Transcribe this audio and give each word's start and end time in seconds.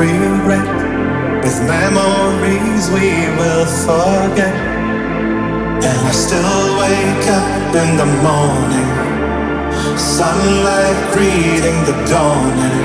regret. 0.00 0.68
With 1.44 1.58
memories 1.68 2.84
we 2.96 3.08
will 3.38 3.66
forget. 3.84 4.54
And 5.88 6.00
I 6.10 6.12
still 6.12 6.60
wake 6.80 7.26
up 7.38 7.72
in 7.82 7.90
the 8.00 8.10
morning. 8.24 8.90
Sunlight 9.96 11.00
greeting 11.14 11.78
the 11.88 11.96
dawning. 12.12 12.80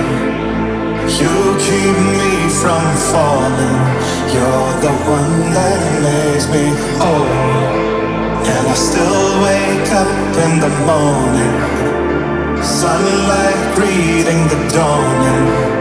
You 1.20 1.36
keep 1.68 1.98
me 2.16 2.32
from 2.62 2.84
falling. 3.12 3.80
You're 4.36 4.74
the 4.86 4.96
one 5.18 5.36
that 5.56 5.82
makes 6.08 6.46
me 6.56 6.66
whole. 7.00 7.32
And 8.52 8.64
I 8.68 8.76
still 8.90 9.26
wake 9.48 9.90
up 10.04 10.12
in 10.46 10.54
the 10.66 10.74
morning. 10.90 11.56
Sunlight 12.64 13.62
greeting 13.76 14.42
the 14.52 14.60
dawning. 14.76 15.75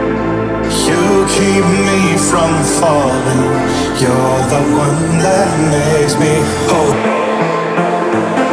You 0.87 1.25
keep 1.27 1.65
me 1.65 2.15
from 2.15 2.63
falling. 2.77 3.43
You're 3.99 4.41
the 4.53 4.61
one 4.77 5.17
that 5.25 5.49
makes 5.73 6.15
me 6.19 6.33
whole. 6.69 8.44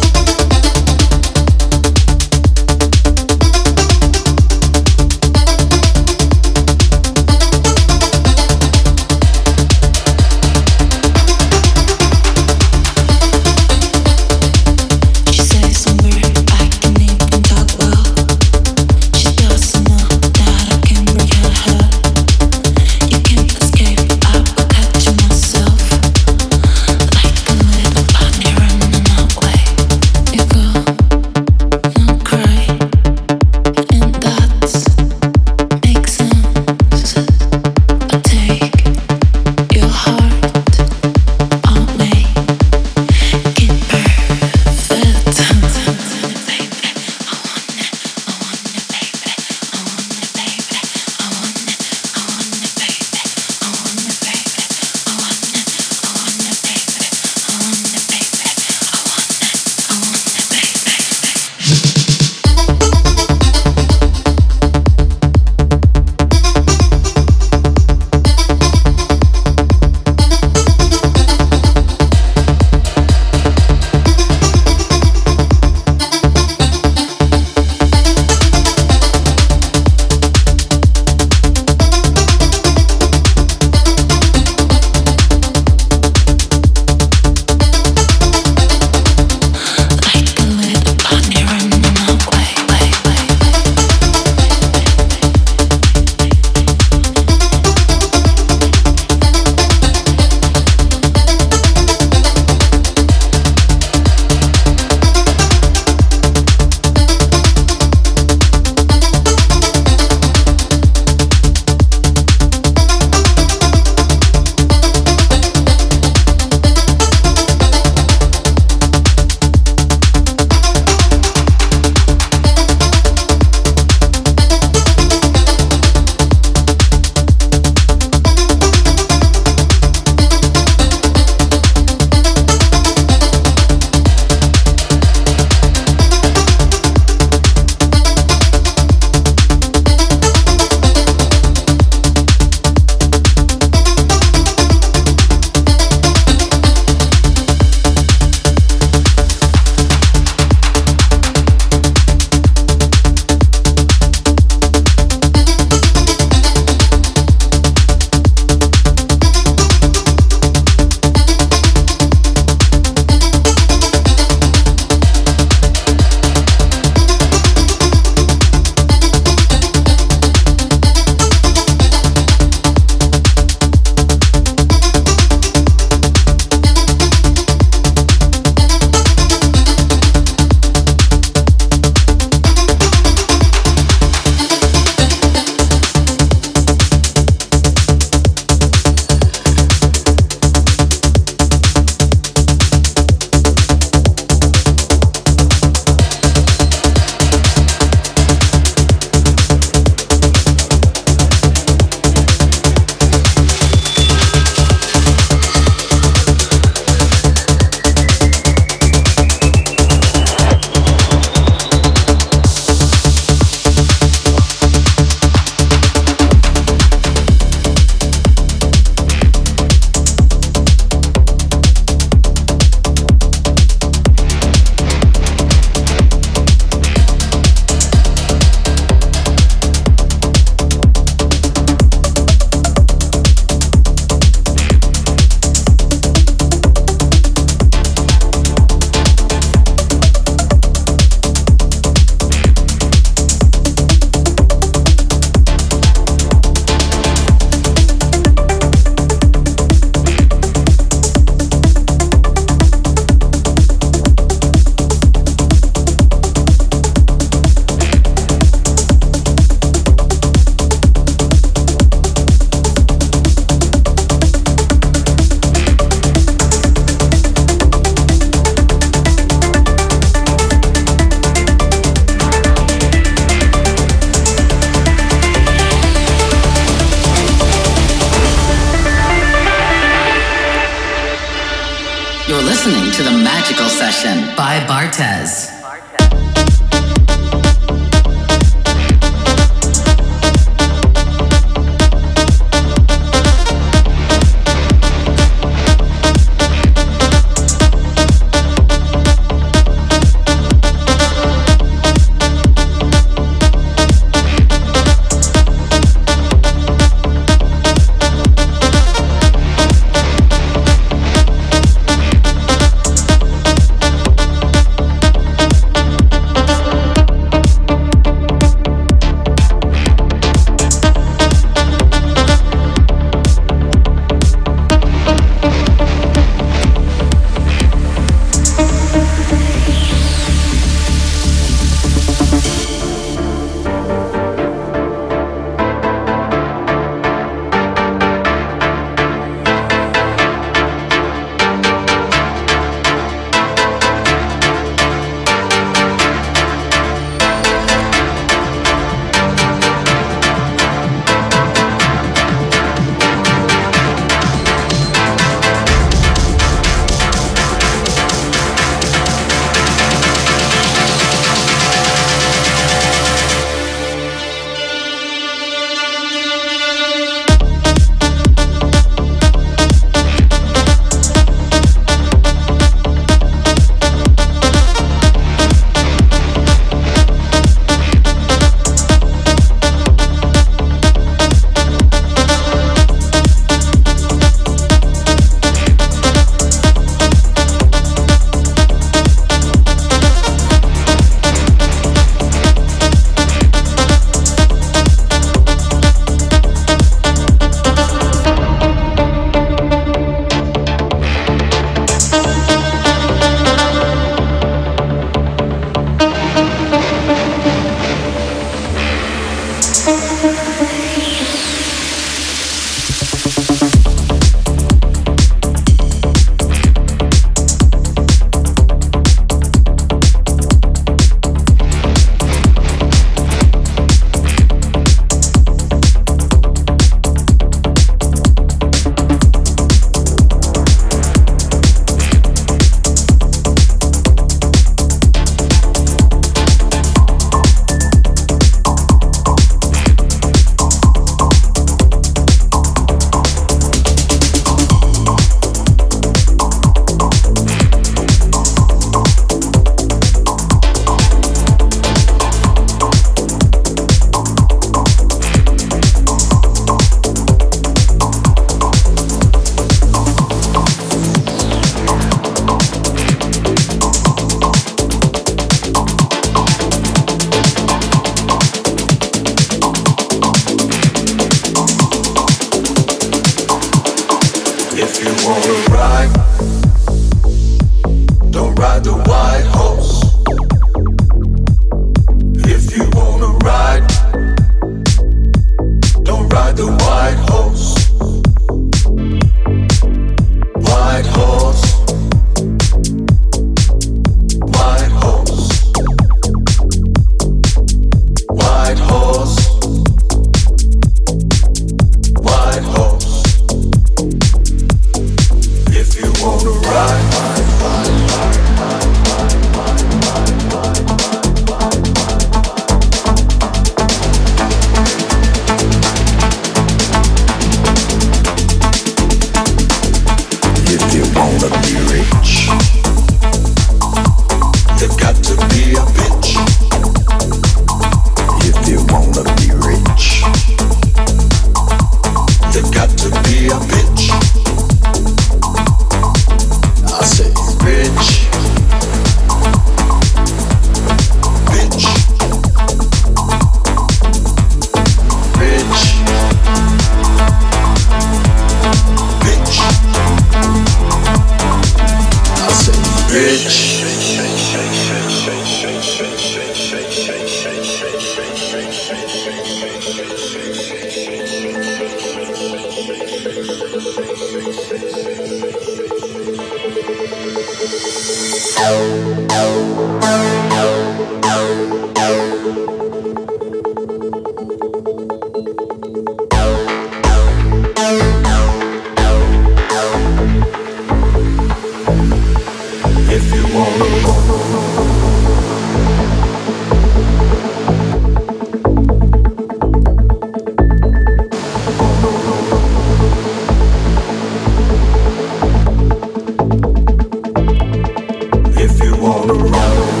wanna 599.01 599.33
roll. 599.33 600.00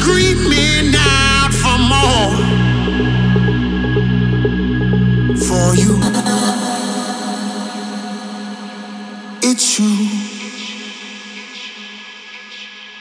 screaming 0.00 0.94
out 0.96 1.52
for 1.52 1.78
more. 1.92 2.32
For 5.46 5.74
you, 5.76 5.94
it's 9.42 9.78
you. 9.78 9.92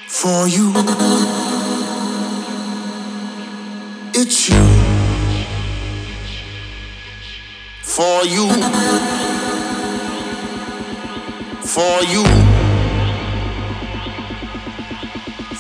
For 0.08 0.48
you, 0.48 0.74
it's 4.14 4.50
you. 4.50 4.64
For 7.82 8.26
you, 8.26 8.50
for 11.74 12.04
you. 12.12 12.26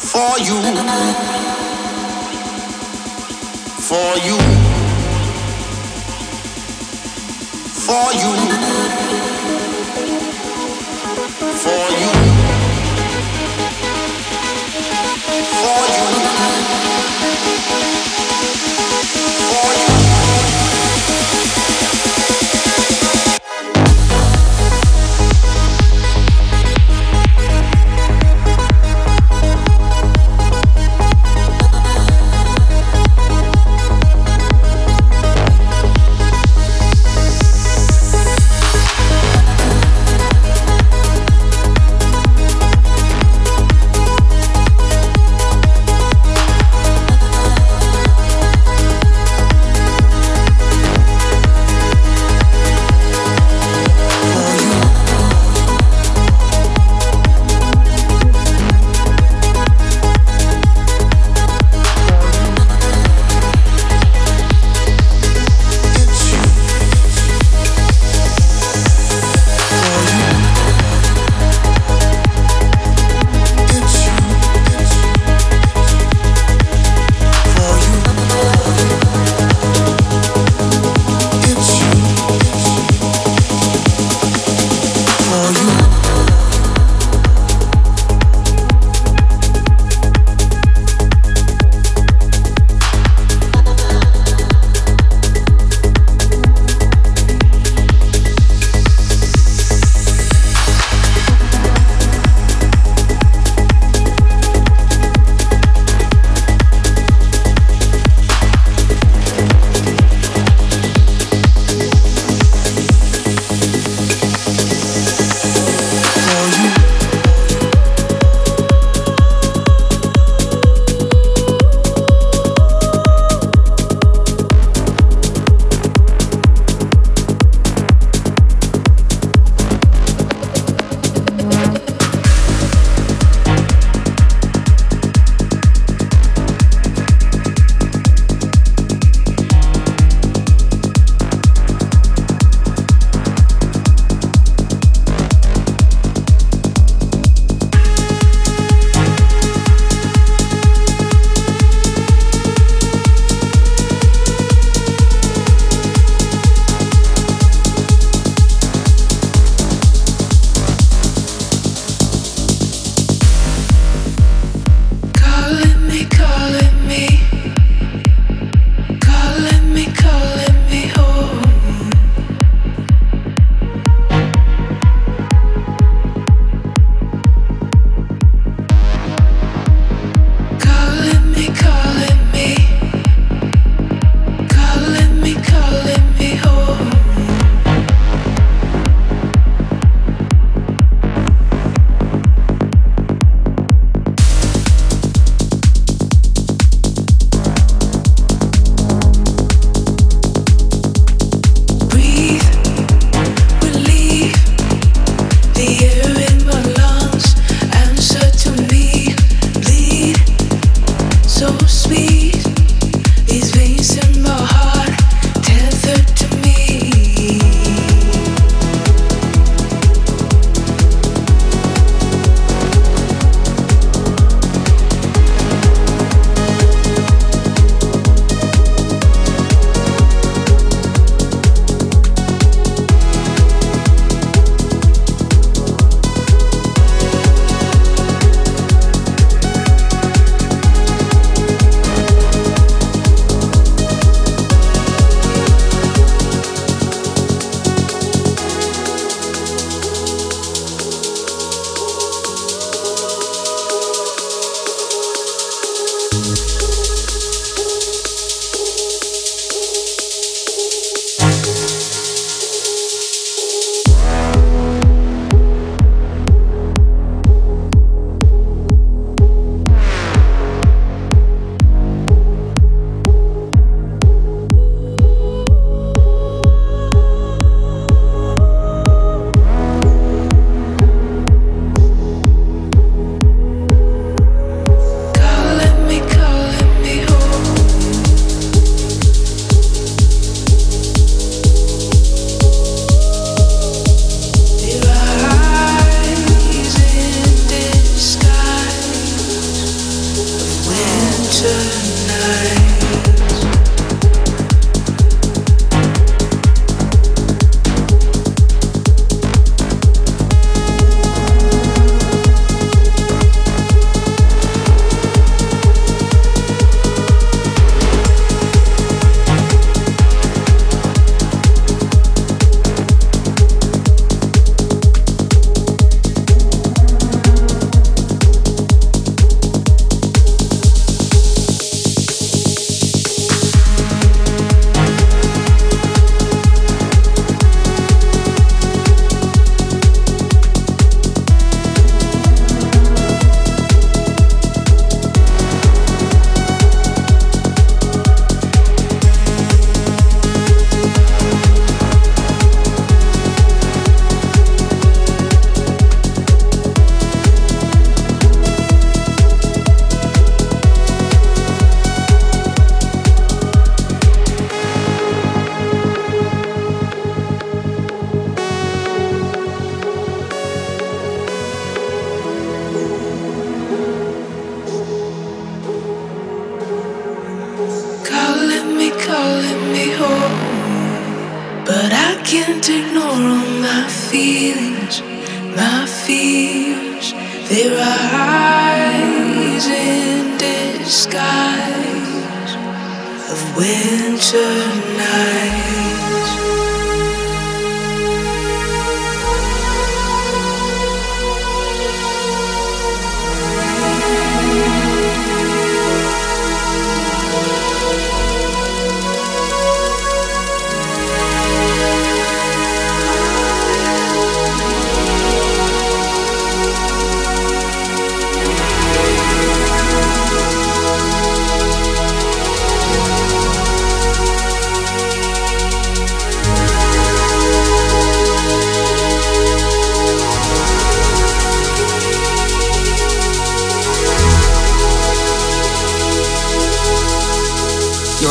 For 0.05 0.39
you. 0.39 0.39
For 0.39 0.39
you 0.39 1.28
for 3.89 3.95
you, 4.19 4.37
for 7.73 8.13
you. 8.13 8.48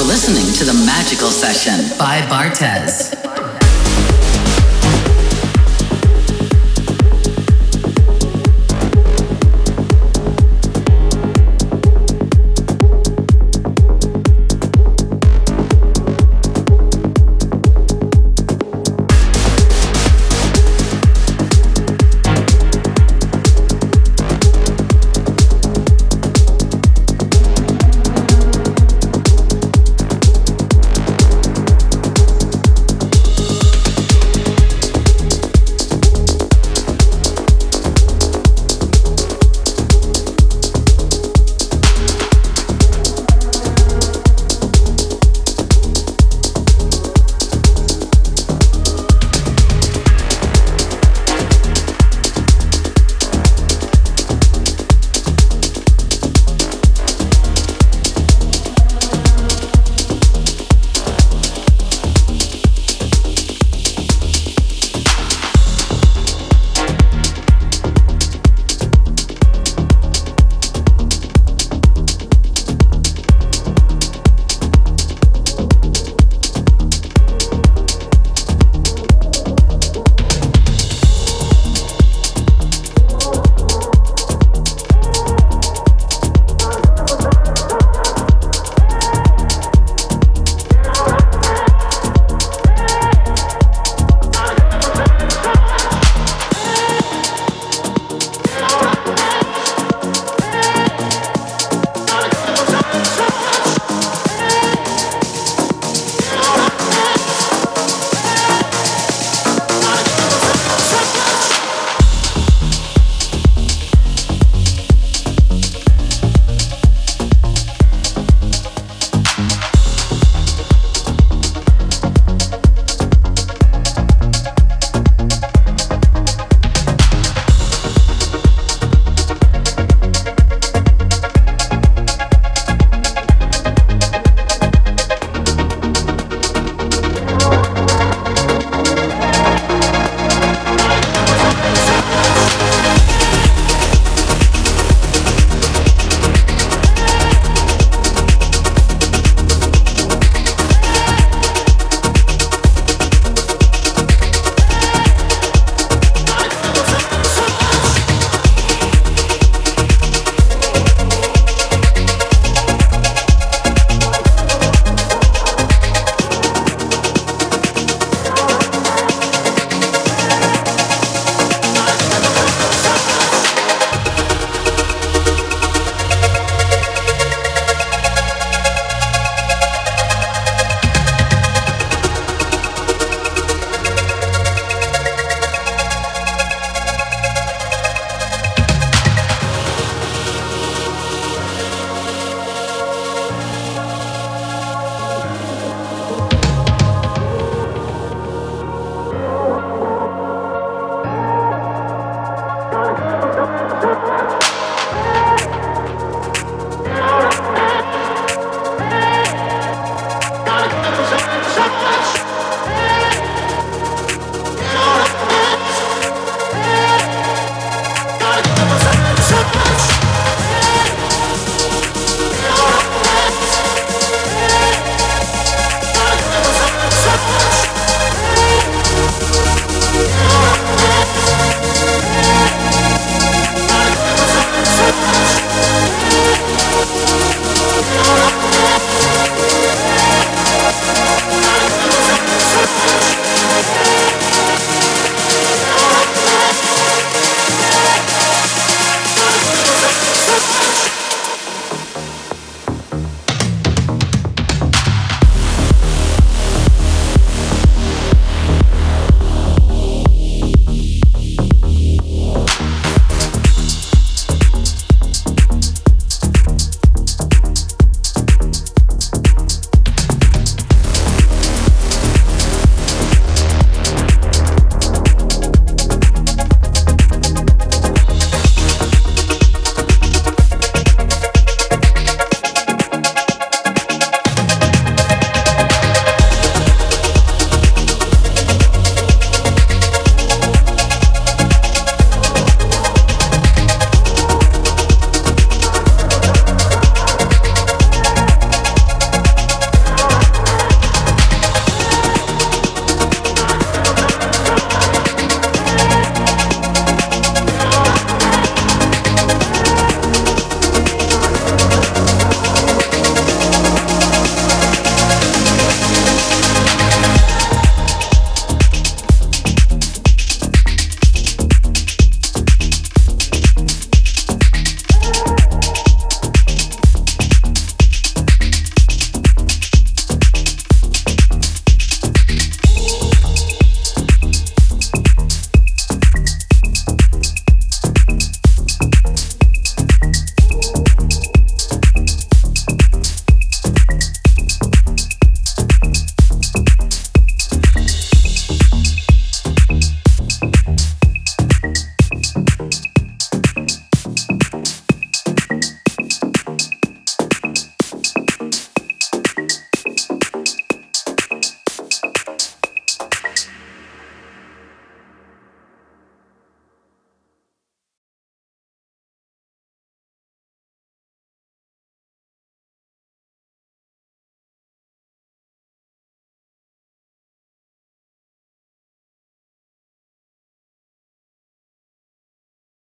Listening 0.09 0.55
to 0.55 0.65
the 0.65 0.73
Magical 0.87 1.29
Session 1.29 1.99
by 1.99 2.23
Bartez. 2.31 3.18